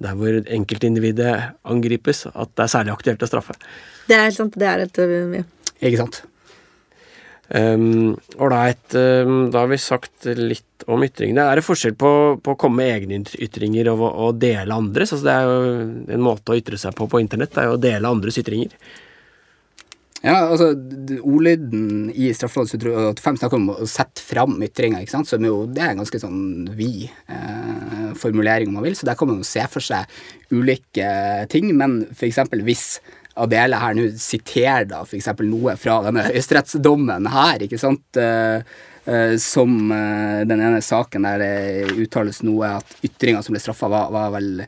[0.00, 1.32] der hvor enkeltindividet
[1.68, 3.56] angripes, at det er særlig aktuelt å straffe.
[4.08, 4.56] Det er helt sant.
[4.60, 5.42] Det er et ja.
[5.80, 6.22] Ikke sant.
[7.50, 11.48] Ålreit, um, um, da har vi sagt litt om ytringene.
[11.50, 15.12] Er det forskjell på, på å komme med egne ytringer og, og dele andres?
[15.16, 17.78] Altså det er jo En måte å ytre seg på på internett det er jo
[17.78, 18.76] å dele andres ytringer.
[20.20, 20.74] Ja, altså
[21.24, 25.00] Ordlyden i straffeloven 85 snakker om å sette fram ytringer.
[25.00, 25.30] ikke sant?
[25.30, 28.98] Så det er en ganske sånn vid eh, formulering, om man vil.
[28.98, 30.04] Så der kan man jo se for seg
[30.52, 31.08] ulike
[31.52, 31.72] ting.
[31.72, 32.42] Men f.eks.
[32.68, 32.84] hvis
[33.38, 35.30] Adele her nå siterer da f.eks.
[35.46, 38.62] noe fra denne høyesterettsdommen her, ikke sant, uh,
[39.06, 43.90] uh, som uh, den ene saken der det uttales noe at ytringa som ble straffa,
[43.92, 44.64] var, var, vel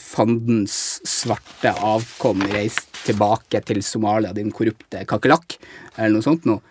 [0.00, 5.58] fandens svarte avkom reist tilbake til Somalia, din korrupte kakerlakk,
[5.98, 6.62] eller noe sånt noe.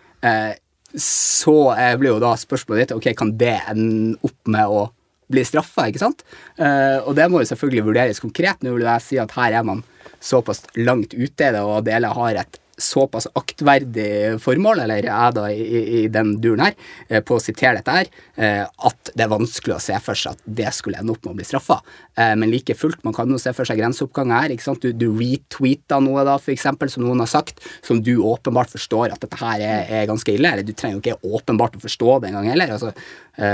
[0.98, 1.54] så
[1.94, 4.82] blir jo da spørsmålet ditt ok, kan det ende opp med å
[5.30, 6.26] bli straffa, ikke sant?
[6.58, 8.58] og det må jo selvfølgelig vurderes konkret.
[8.66, 9.86] Nå vil jeg si at her er man
[10.26, 16.02] såpass langt ute og Adele har et såpass aktverdig formål, eller jeg da i, i,
[16.12, 16.74] den duren her,
[17.08, 20.36] eh, på å sitere dette her, eh, at det er vanskelig å se for seg
[20.36, 21.78] at det skulle ende opp med å bli straffa.
[22.16, 24.54] Eh, men like fullt, man kan jo se for seg grenseoppganger her.
[24.54, 24.84] ikke sant?
[24.84, 29.16] Du, du retweeta noe, da, for eksempel, som noen har sagt, som du åpenbart forstår
[29.16, 30.52] at dette her er, er ganske ille.
[30.52, 32.76] Eller du trenger jo ikke åpenbart å forstå det engang heller.
[32.76, 32.92] altså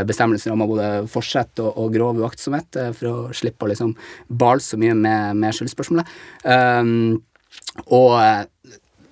[0.07, 3.97] Bestemmelser om både fortsette og, og grov uaktsomhet for å slippe å liksom
[4.31, 6.13] bale så mye med, med skyldspørsmålet.
[6.47, 7.19] Um,
[7.91, 8.15] og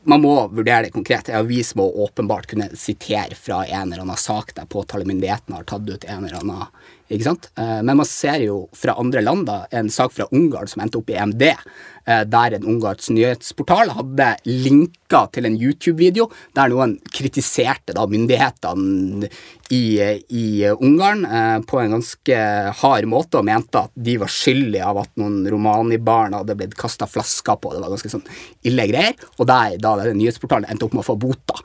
[0.04, 1.28] man må vurdere det konkret.
[1.28, 5.88] En avis må åpenbart kunne sitere fra en eller annen sak der påtalemyndigheten har tatt
[5.88, 6.66] ut en eller annen
[7.10, 7.50] ikke sant?
[7.58, 11.00] Eh, men man ser jo fra andre land, da, en sak fra Ungarn som endte
[11.00, 16.96] opp i EMD, eh, der en ungarsk nyhetsportal hadde linka til en YouTube-video der noen
[17.10, 19.30] kritiserte da myndighetene
[19.74, 19.82] i,
[20.30, 20.44] i
[20.76, 22.38] Ungarn eh, på en ganske
[22.82, 27.10] hard måte og mente at de var skyldige av at noen romani-barn hadde blitt kasta
[27.10, 27.74] flasker på.
[27.74, 28.26] Det var ganske sånn
[28.70, 29.18] ille greier.
[29.38, 31.58] Og der, da den nyhetsportalen endte opp med å få bota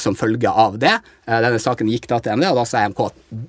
[0.00, 0.92] som følge av det.
[1.26, 3.02] Eh, denne saken gikk da til MD, og da sa MK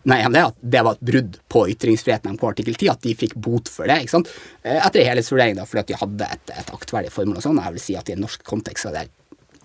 [0.09, 3.35] nei, MD at det var et brudd på ytringsfriheten MK artikkel 10, at de fikk
[3.35, 4.01] bot for det.
[4.03, 4.31] ikke sant?
[4.63, 7.61] Eh, etter en helhetsvurdering, da, fordi at de hadde et, et aktverdig formål og sånn.
[7.65, 9.07] Jeg vil si at i en norsk kontekst så er det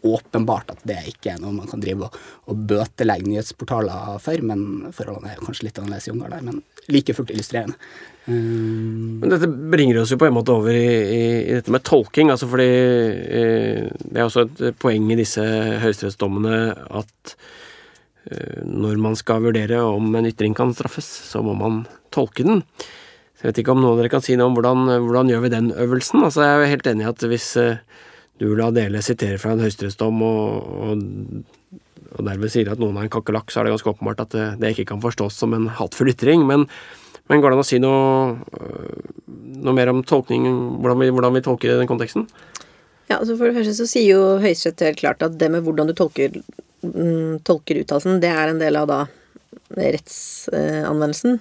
[0.07, 4.93] åpenbart at det ikke er noe man kan drive og, og bøtelegge nyhetsportaler for, men
[4.97, 7.77] forholdene er kanskje litt annerledes i Ungarn der, men like fullt illustrerende.
[8.31, 12.31] Men dette bringer oss jo på en måte over i, i, i dette med tolking.
[12.31, 15.43] altså fordi eh, Det er også et poeng i disse
[15.83, 16.59] høyesterettsdommene
[17.01, 17.35] at
[18.31, 21.83] eh, når man skal vurdere om en ytring kan straffes, så må man
[22.15, 22.63] tolke den.
[23.35, 25.45] Så Jeg vet ikke om noen av dere kan si noe om hvordan, hvordan gjør
[25.47, 26.23] vi den øvelsen.
[26.27, 27.83] altså Jeg er jo helt enig i at hvis eh,
[28.41, 31.05] du la dele sitere fra en høyesterettsdom og, og,
[32.17, 34.49] og derved sier at noen er en kakerlakk, så er det ganske åpenbart at det,
[34.63, 36.47] det ikke kan forstås som en hatefull ytring.
[36.49, 36.67] men
[37.31, 39.11] men går det an å si noe, øh,
[39.63, 40.49] noe mer om tolkning,
[40.83, 42.25] hvordan vi, hvordan vi tolker den konteksten?
[43.07, 45.91] Ja, altså For det første så sier jo Høyesterett helt klart at det med hvordan
[45.91, 46.35] du tolker,
[46.83, 49.01] mm, tolker uttalelsen, det er en del av da
[49.79, 51.39] rettsanvendelsen.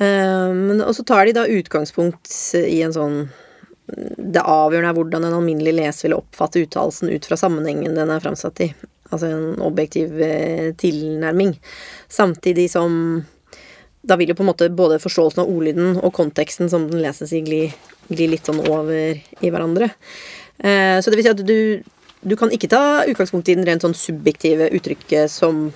[0.00, 3.18] Uh, og så tar de da utgangspunkt i en sånn
[3.86, 8.22] Det avgjørende er hvordan en alminnelig leser vil oppfatte uttalelsen ut fra sammenhengen den er
[8.22, 8.68] framsatt i.
[9.12, 11.56] Altså en objektiv eh, tilnærming.
[12.08, 12.94] Samtidig som
[14.02, 17.30] da vil jo på en måte både forståelsen av ordlyden og konteksten som den leses
[17.36, 17.60] i, gli,
[18.10, 19.92] gli litt sånn over i hverandre.
[20.58, 21.58] Eh, så det vil si at du,
[22.26, 25.68] du kan ikke ta utgangspunkt i den rent sånn subjektive uttrykket som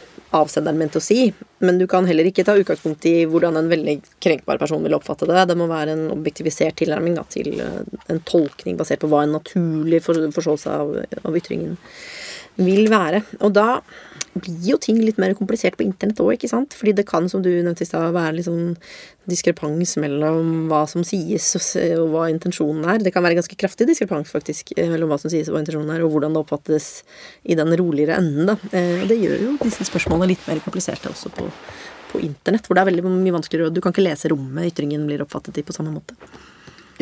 [0.42, 1.28] avsenderen mente å si,
[1.64, 5.28] men du kan heller ikke ta utgangspunkt i hvordan en veldig krenkbar person vil oppfatte
[5.30, 5.46] det.
[5.50, 7.80] Det må være en objektivisert tilnærming da, til eh,
[8.12, 11.78] en tolkning basert på hva en naturlig forståelse av, av ytringen
[12.60, 13.22] vil være.
[13.44, 13.68] Og da
[14.42, 16.74] blir jo ting litt mer komplisert på internett òg, ikke sant?
[16.76, 18.76] Fordi det kan, som du nevnte i stad, være litt sånn
[19.30, 21.48] diskrepans mellom hva som sies
[21.96, 23.02] og hva intensjonen er.
[23.02, 25.94] Det kan være ganske kraftig diskrepans, faktisk, eh, mellom hva som sies og hva intensjonen
[25.96, 26.90] er, og hvordan det oppfattes
[27.44, 28.58] i den roligere enden, da.
[28.72, 31.48] Eh, det gjør jo disse spørsmålene litt mer kompliserte også på,
[32.12, 35.08] på internett, hvor det er veldig mye vanskeligere, og du kan ikke lese rommet ytringen
[35.08, 36.18] blir oppfattet i på samme måte.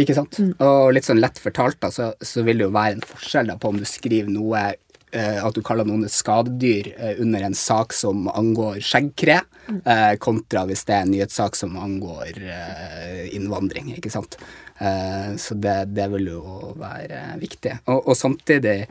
[0.00, 0.38] Ikke sant.
[0.42, 0.54] Mm.
[0.64, 3.58] Og litt sånn lett fortalt, da, så, så, vil det jo være en forskjell da,
[3.60, 4.64] på om du skriver noe
[5.14, 9.40] at du kaller noen et skadedyr eh, under en sak som angår skjeggkre,
[9.76, 12.42] eh, kontra hvis det er en nyhetssak som angår
[13.34, 14.38] innvandring, ikke sant.
[14.74, 17.76] Så det, det, vil jo være viktig.
[17.86, 18.88] Og, og, samtidig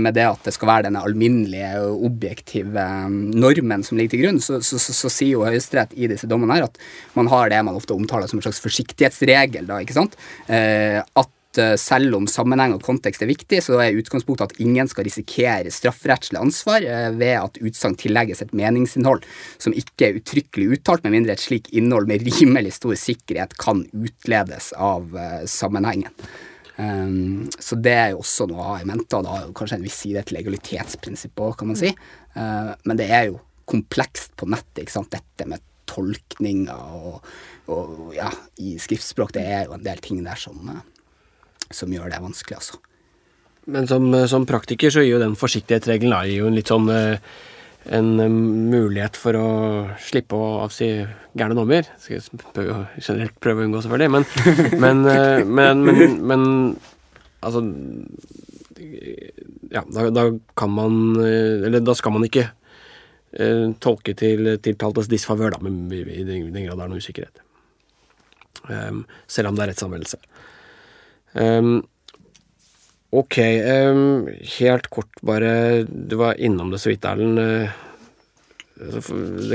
[0.00, 2.86] med det at det skal være denne alminnelige objektive
[3.36, 6.56] normen som ligger til grunn, så, så, så, så sier jo Høyesterett i disse dommene
[6.56, 6.80] her at
[7.12, 10.16] man har det man ofte omtaler som en slags forsiktighetsregel, da, ikke sant.
[10.48, 15.06] At Eh, selv om sammenheng og kontekst er viktig, så er utgangspunktet at ingen skal
[15.08, 19.24] risikere strafferettslig ansvar eh, ved at utsagn tillegges et meningsinnhold
[19.60, 23.84] som ikke er uttrykkelig uttalt, med mindre et slik innhold med rimelig stor sikkerhet kan
[23.96, 26.12] utledes av uh, sammenhengen.
[26.76, 29.86] Um, så det er jo også noe å ha i mente, og da kanskje en
[29.86, 31.92] viss side til legalitetsprinsippet òg, kan man si.
[32.36, 37.18] Uh, men det er jo komplekst på nettet, ikke sant, dette med tolkninger og,
[37.72, 38.30] og ja,
[38.62, 40.82] i skriftspråk, det er jo en del ting der som uh,
[41.74, 42.80] som gjør det vanskelig, altså.
[43.68, 47.20] Men som, som praktiker så gir jo den forsiktighetsregelen er jo en litt sånn eh,
[47.88, 49.48] en eh, mulighet for å
[50.02, 50.90] slippe å avsi
[51.38, 51.88] gærne dommer.
[52.00, 54.12] Skal jeg generelt prøve å unngå, selvfølgelig.
[54.14, 54.28] Men,
[54.84, 56.46] men, eh, men, men, men
[57.40, 57.64] altså
[59.68, 60.22] Ja, da, da,
[60.56, 66.50] kan man Eller da skal man ikke eh, tolke til tiltaltes disfavør, da, i den,
[66.54, 67.44] den grad det er noe usikkerhet.
[68.68, 70.18] Um, selv om det er rettsanvendelse.
[71.34, 71.82] Um,
[73.10, 73.36] ok,
[73.90, 77.38] um, helt kort bare Du var innom det så vidt, Erlend.
[77.42, 77.84] Uh,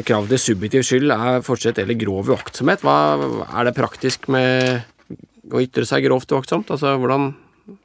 [0.03, 2.83] Kravet til subjektiv skyld er fortsatt eller grov uaktsomhet.
[2.83, 2.97] Hva
[3.47, 4.83] Er det praktisk med
[5.53, 6.71] å ytre seg grovt uaktsomt?
[6.73, 7.31] Altså, hvordan,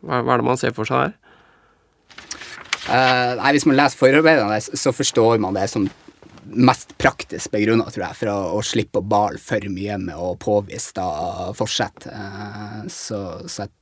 [0.02, 1.16] hva, hva er det man ser for seg her?
[2.88, 5.86] Uh, nei, Hvis man leser forarbeidene, så forstår man det som
[6.54, 10.34] mest praktisk begrunna, tror jeg, for å, å, slippe å bale for mye med å
[10.40, 11.08] påvise da
[11.56, 12.08] forsett.
[12.08, 13.74] Uh, så, så jeg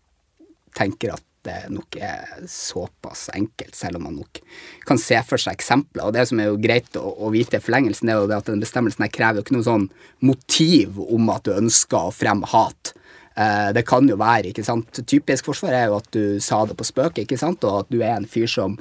[0.77, 4.41] tenker at det nok er såpass enkelt, selv om man nok
[4.89, 6.09] kan se for seg eksempler.
[6.09, 8.51] Og det som er jo greit å, å vite i forlengelsen, er jo det at
[8.51, 9.89] den bestemmelsen her krever jo ikke noe sånn
[10.27, 12.97] motiv om at du ønsker å fremme hat.
[13.37, 15.03] Eh, det kan jo være, ikke sant.
[15.05, 17.99] Typisk forsvar er jo at du sa det på spøk, ikke sant, og at du
[18.01, 18.79] er en fyr som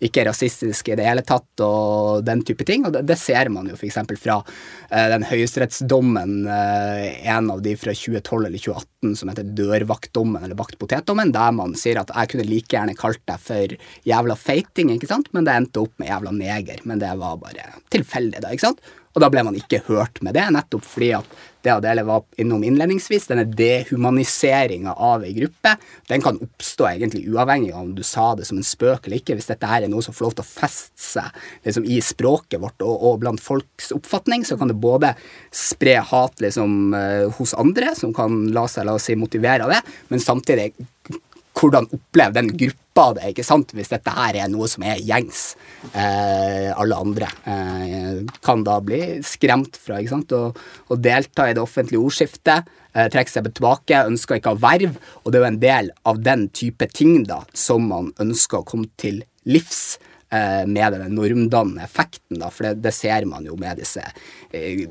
[0.00, 2.86] ikke er rasistisk i det hele tatt, og den type ting.
[2.88, 3.98] Og det, ser man jo f.eks.
[4.16, 10.46] fra eh, den høyesterettsdommen, eh, en av de fra 2012 eller 2018 som heter dørvaktdommen
[10.46, 13.76] eller vaktpotetdommen, der man sier at jeg kunne like gjerne kalt deg for
[14.08, 16.80] jævla feiting, ikke sant, men det endte opp med jævla neger.
[16.88, 18.82] Men det var bare tilfeldig, da, ikke sant.
[19.18, 22.62] Og da ble man ikke hørt med det, nettopp fordi at det Adele var innom
[22.62, 25.72] innledningsvis, denne dehumaniseringa av ei gruppe,
[26.06, 29.34] den kan oppstå egentlig uavhengig av om du sa det som en spøk eller ikke.
[29.34, 32.62] Hvis dette her er noe som får lov til å feste seg liksom, i språket
[32.62, 35.10] vårt og, og, blant folks oppfatning, så kan det både
[35.50, 39.74] spre hat liksom, uh, hos andre, som kan la seg la oss si, motivere av
[39.74, 39.82] det,
[40.14, 40.70] men samtidig
[41.58, 45.42] hvordan opplever den gruppa det, ikke sant, hvis dette her er noe som er gjengs.
[45.92, 51.54] Eh, alle andre eh, kan da bli skremt fra ikke sant, å, å delta i
[51.56, 52.68] det offentlige ordskiftet.
[52.94, 56.22] Eh, trekke seg tilbake, ønsker ikke å verv, og det er jo en del av
[56.26, 59.98] den type ting da som man ønsker å komme til livs.
[60.30, 64.02] Eh, med den normdannende effekten, da, for det, det, ser man jo med disse
[64.52, 64.82] eh,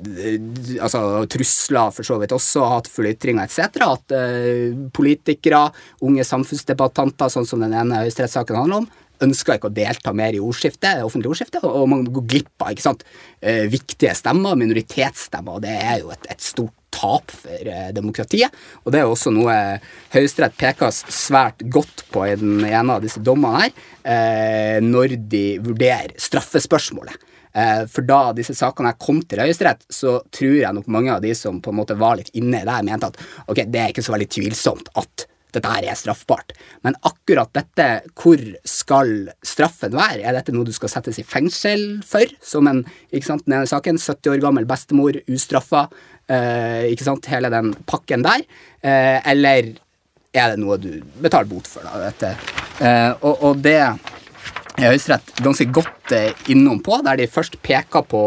[0.82, 3.78] altså trusler, for så vidt også, hatefulle ytringer etc.
[3.86, 5.68] At eh, politikere,
[6.02, 8.90] unge samfunnsdebattanter, sånn som den ene høyesterettssaken handler om,
[9.24, 12.86] ønsker ikke å delta mer i ordskiftet, offentlig ordskifte, og man går glipp av ikke
[12.86, 13.06] sant,
[13.42, 18.54] eh, viktige stemmer, minoritetsstemmer, og det er jo et, et stort tap for eh, demokratiet.
[18.86, 19.56] Og det er også noe
[20.16, 25.46] Høyesterett peker svært godt på i den ene av disse dommene her, eh, når de
[25.64, 27.26] vurderer straffespørsmålet.
[27.90, 31.32] For da disse sakene her kom til Høyesterett, så tror jeg nok mange av de
[31.34, 33.18] som på en måte var litt inne der, mente at
[33.50, 36.52] ok, det er ikke så veldig tvilsomt at dette her er straffbart.
[36.86, 37.88] Men akkurat dette,
[38.20, 40.22] hvor skal straffen være?
[40.28, 42.28] Er dette noe du skal settes i fengsel for?
[42.44, 45.88] Som en ikke sant, denne saken, 70 år gammel bestemor, ustraffa,
[46.28, 48.44] Eh, ikke sant, hele den pakken der.
[48.84, 49.72] Eh, eller
[50.36, 50.92] er det noe du
[51.24, 52.02] betaler bot for, da?
[52.04, 52.34] Dette.
[52.84, 53.80] Eh, og, og det
[54.78, 58.20] Høyesterett ganske godt eh, innom på, der de først peker på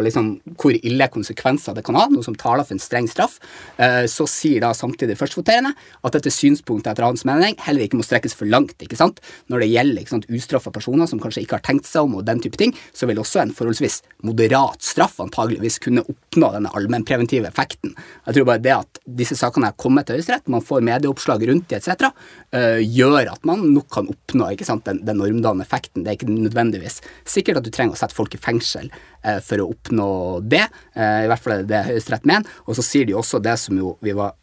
[0.00, 3.34] liksom, hvor ille konsekvenser det kan ha, noe som taler for en streng straff.
[3.76, 8.06] Eh, så sier da samtidig førstvoterende at dette synspunktet etter hans mening heller ikke må
[8.06, 8.72] strekkes for langt.
[8.80, 9.20] ikke sant?
[9.52, 12.24] Når det gjelder ikke sant, ustraffa personer som kanskje ikke har tenkt seg om, og
[12.30, 17.52] den type ting, så vil også en forholdsvis moderat straff antageligvis kunne oppnå denne allmennpreventive
[17.52, 17.92] effekten.
[18.24, 21.68] Jeg tror bare det at disse sakene er kommet til Høyesterett, man får medieoppslag rundt
[21.68, 26.04] de etc., uh, gjør at man nok kan oppnå ikke sant, den, den normdannende effekten.
[26.04, 28.90] Det er ikke nødvendigvis sikkert at du trenger å sette folk i fengsel
[29.24, 30.08] eh, for å oppnå
[30.46, 30.64] det.
[30.94, 32.48] Eh, I hvert fall er det det Høyesterett mener.
[32.66, 34.36] Og så sier de også det som jo vi var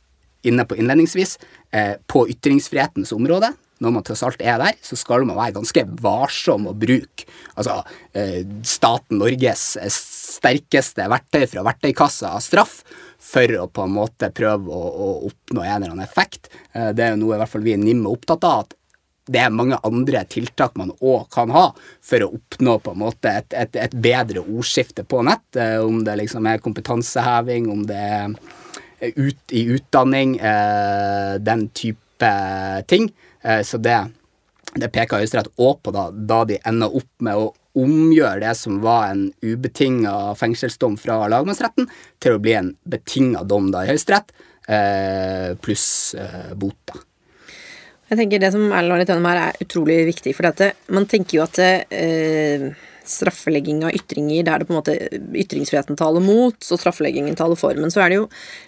[0.48, 1.38] inne på innledningsvis,
[1.72, 3.54] eh, på ytringsfrihetens område.
[3.82, 7.80] Når man tross alt er der, så skal man være ganske varsom å bruke altså,
[8.14, 12.82] eh, staten Norges eh, sterkeste verktøy fra verktøykassa av straff
[13.22, 16.52] for å på en måte prøve å, å oppnå en eller annen effekt.
[16.74, 18.68] Eh, det er jo noe i hvert fall vi i NIM er opptatt av.
[18.68, 18.78] at
[19.32, 21.70] det er mange andre tiltak man òg kan ha
[22.04, 25.46] for å oppnå på en måte et, et, et bedre ordskifte på nett.
[25.56, 28.36] Eh, om det liksom er kompetanseheving, om det er
[29.16, 32.34] ut, i utdanning, eh, den type
[32.88, 33.12] ting.
[33.42, 33.98] Eh, så det,
[34.76, 38.82] det peker Høyesterett òg på da, da de ender opp med å omgjøre det som
[38.84, 41.88] var en ubetinga fengselsdom fra lagmannsretten,
[42.20, 44.36] til å bli en betinga dom da i Høyesterett,
[44.68, 45.88] eh, pluss
[46.20, 46.78] eh, bot.
[46.92, 47.00] da.
[48.12, 50.34] Jeg tenker Det som Erlend var litt gjennom her, er utrolig viktig.
[50.36, 52.66] For dette, man tenker jo at eh,
[53.08, 54.96] straffelegging av ytringer der det på en måte
[55.40, 57.78] ytringsfriheten taler mot, så straffeleggingen taler for.
[57.80, 58.28] Men så er det jo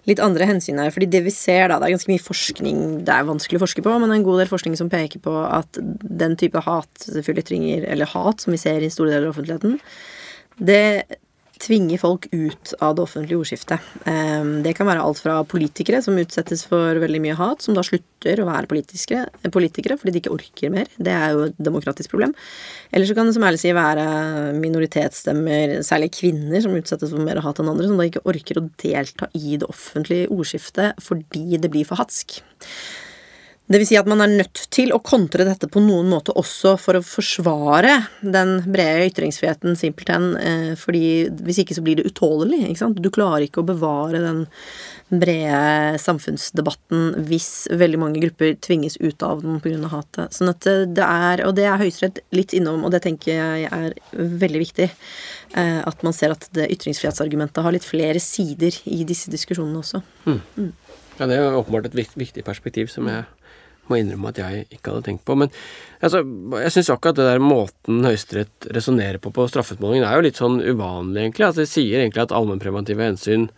[0.09, 0.93] litt andre hensyn her.
[0.95, 3.85] fordi det vi ser da, det er ganske mye forskning det er vanskelig å forske
[3.85, 5.81] på, men det er en god del forskning som peker på at
[6.23, 9.79] den type hatefulle ytringer, eller hat, som vi ser i store deler av offentligheten,
[10.63, 11.19] det
[11.61, 13.83] tvinge folk ut av det offentlige ordskiftet.
[14.09, 17.83] Ehm, det kan være alt fra politikere som utsettes for veldig mye hat, som da
[17.85, 20.89] slutter å være politikere fordi de ikke orker mer.
[20.97, 22.33] Det er jo et demokratisk problem.
[22.91, 24.07] Eller så kan det som ærlig si være
[24.57, 28.67] minoritetsstemmer, særlig kvinner, som utsettes for mer hat enn andre, som da ikke orker å
[28.81, 32.41] delta i det offentlige ordskiftet fordi det blir for hatsk.
[33.73, 36.75] Det vil si at man er nødt til å kontre dette på noen måte også
[36.77, 40.27] for å forsvare den brede ytringsfriheten, simpelthen.
[40.37, 42.67] Eh, fordi hvis ikke så blir det utålelig.
[42.67, 43.01] ikke sant?
[43.01, 44.43] Du klarer ikke å bevare den
[45.09, 49.89] brede samfunnsdebatten hvis veldig mange grupper tvinges ut av den pga.
[49.89, 50.37] hatet.
[50.37, 53.93] Sånn at det er, Og det er Høyesterett litt innom, og det tenker jeg er
[54.13, 54.91] veldig viktig.
[55.57, 60.03] Eh, at man ser at det ytringsfrihetsargumentet har litt flere sider i disse diskusjonene også.
[60.25, 60.41] Mm.
[60.57, 60.73] Mm.
[61.19, 63.25] Ja, det er åpenbart et viktig perspektiv som jeg
[63.89, 65.35] må innrømme at jeg ikke hadde tenkt på.
[65.39, 65.51] Men
[65.99, 66.23] altså,
[66.63, 70.61] jeg syns akkurat det der måten Høyesterett resonnerer på på straffeutmålingen, er jo litt sånn
[70.61, 71.47] uvanlig, egentlig.
[71.49, 73.49] Altså, det sier egentlig at allmennpreventive hensyn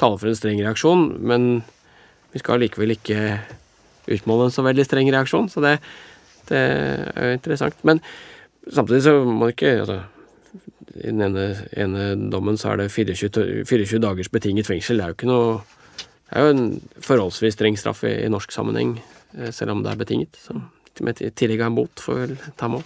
[0.00, 1.50] taler for en streng reaksjon, men
[2.32, 3.18] vi skal likevel ikke
[4.12, 5.76] utmåle en så veldig streng reaksjon, så det,
[6.48, 7.78] det er jo interessant.
[7.86, 8.00] Men
[8.70, 10.00] samtidig så må du ikke altså,
[10.92, 11.46] I den ene,
[11.78, 14.98] ene dommen så er det 24, 24, dagers betinget fengsel.
[14.98, 15.54] Det er jo ikke noe
[16.32, 16.66] Det er jo en
[17.04, 18.96] forholdsvis streng straff i, i norsk sammenheng,
[19.54, 20.38] selv om det er betinget.
[20.40, 20.56] Så
[21.02, 22.84] med tillegg av bot får vel ta med.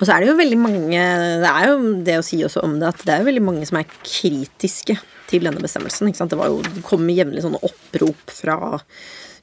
[0.00, 1.00] Og så er det jo veldig mange
[1.42, 3.66] Det er jo det å si også om det at det er jo veldig mange
[3.68, 4.96] som er kritiske
[5.30, 6.10] til denne bestemmelsen.
[6.10, 8.56] Det, jo, det kom jevnlig sånne opprop fra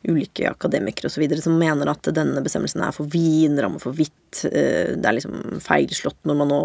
[0.07, 1.25] ulike akademikere osv.
[1.43, 4.13] som mener at denne bestemmelsen er for vid, den rammer for vidt.
[4.45, 6.61] eh, Det er liksom feilslått når man nå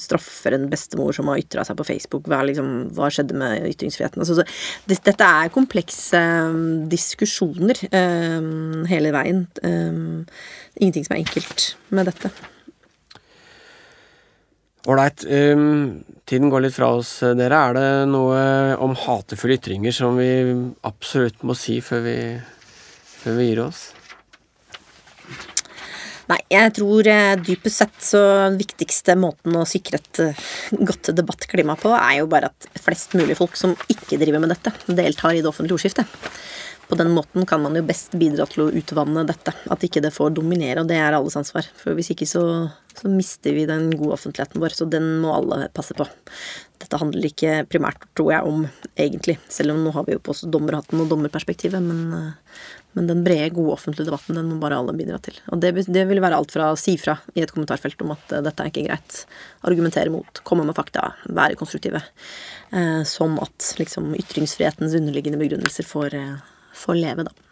[0.00, 2.28] straffer en bestemor som har ytra seg på Facebook.
[2.30, 4.22] Hva, liksom, hva skjedde med ytringsfriheten?
[4.22, 4.46] Altså, så
[4.88, 9.44] det, dette er komplekse um, diskusjoner um, hele veien.
[9.62, 10.24] Um,
[10.80, 12.32] ingenting som er enkelt med dette.
[14.88, 15.26] Ålreit.
[15.28, 17.58] Um, tiden går litt fra oss, eh, dere.
[17.58, 18.38] Er det noe
[18.80, 20.30] om hatefulle ytringer som vi
[20.88, 22.16] absolutt må si før vi,
[23.20, 23.90] før vi gir oss?
[26.30, 28.20] Nei, jeg tror eh, dypest sett så
[28.54, 30.42] viktigste måten å sikre et eh,
[30.78, 34.70] godt debattklima på, er jo bare at flest mulig folk som ikke driver med dette,
[34.86, 36.20] deltar i det offentlige ordskiftet.
[36.90, 39.52] På den måten kan man jo best bidra til å utvanne dette.
[39.70, 41.68] At ikke det får dominere, og det er alles ansvar.
[41.78, 42.42] For hvis ikke så,
[42.98, 46.06] så mister vi den gode offentligheten vår, så den må alle passe på.
[46.80, 48.62] Dette handler ikke primært, tror jeg, om
[48.96, 52.62] egentlig, selv om nå har vi jo på oss dommerhatten og dommerperspektivet, men, eh,
[52.96, 55.36] men den brede, gode offentlige debatten, den må bare alle bidra til.
[55.52, 58.32] Og det, det vil være alt fra å si fra i et kommentarfelt om at
[58.32, 59.20] eh, dette er ikke greit,
[59.68, 62.00] argumentere mot, komme med fakta, være konstruktive,
[62.72, 67.49] eh, som at liksom ytringsfrihetens underliggende begrunnelser får, eh, får leve, da.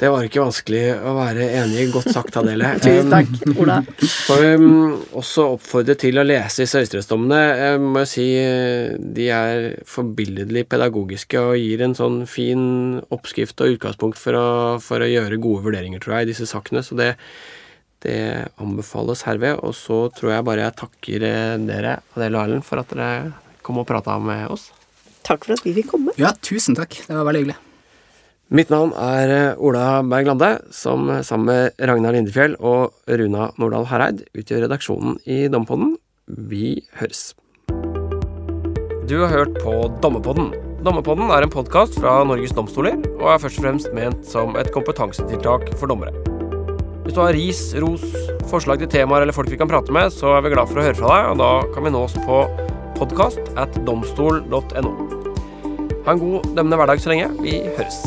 [0.00, 1.88] Det var ikke vanskelig å være enig i.
[1.92, 2.70] Godt sagt, Adele.
[2.80, 3.82] Tusen takk, Ola.
[4.00, 7.40] Får vi mm, også oppfordre til å lese disse høyesterettsdommene.
[7.60, 12.64] Jeg må si eh, de er forbilledlig pedagogiske og gir en sånn fin
[13.12, 14.48] oppskrift og utgangspunkt for å,
[14.80, 16.80] for å gjøre gode vurderinger, tror jeg, i disse sakene.
[16.86, 17.12] Så det,
[18.08, 18.18] det
[18.56, 19.60] anbefales herved.
[19.60, 23.34] Og så tror jeg bare jeg takker eh, dere, Adele og Erlend, for at dere
[23.60, 24.70] kom og prata med oss.
[25.28, 26.16] Takk for at vi fikk komme.
[26.16, 27.04] Ja, tusen takk.
[27.04, 27.64] Det var veldig hyggelig.
[28.50, 33.52] Mitt navn er eh, Ola Berg Lande, som eh, sammen med Ragnar Lindefjell og Runa
[33.62, 35.92] Nordahl Hereid utgjør redaksjonen i Dommepodden.
[36.26, 37.36] Vi høres.
[39.06, 40.50] Du har hørt på Dommepodden.
[40.82, 44.72] Dommepodden er en podkast fra Norges domstoler og er først og fremst ment som et
[44.74, 46.10] kompetansetiltak for dommere.
[47.04, 48.02] Hvis du har ris, ros,
[48.50, 50.88] forslag til temaer eller folk vi kan prate med, så er vi glad for å
[50.88, 52.42] høre fra deg, og da kan vi nås på
[52.98, 54.94] podkast at domstol.no.
[56.02, 57.30] Ha en god dømmende hverdag så lenge.
[57.44, 58.02] Vi høres.